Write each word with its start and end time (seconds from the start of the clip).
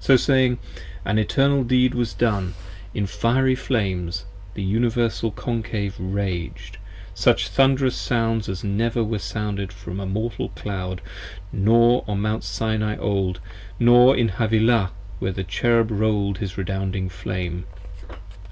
So 0.00 0.16
saying, 0.16 0.58
an 1.04 1.18
eternal 1.20 1.62
deed 1.62 1.94
was 1.94 2.12
done: 2.12 2.54
in 2.94 3.06
fiery 3.06 3.54
flames 3.54 4.22
20 4.54 4.54
The 4.54 4.62
Universal 4.64 5.30
Concave 5.30 5.94
raged, 6.00 6.78
such 7.14 7.46
thunderous 7.46 7.94
sounds 7.94 8.48
as 8.48 8.64
never 8.64 9.04
Were 9.04 9.20
sounded 9.20 9.72
from 9.72 10.00
a 10.00 10.04
mortal 10.06 10.48
cloud, 10.48 11.00
nor 11.52 12.02
on 12.08 12.20
Mount 12.20 12.42
Sinai 12.42 12.96
old, 12.96 13.38
Nor 13.78 14.16
in 14.16 14.30
Havilah 14.30 14.90
where 15.20 15.30
the 15.30 15.44
Cherub 15.44 15.92
roll'd 15.92 16.38
his 16.38 16.58
redounding 16.58 17.08
flame. 17.08 17.64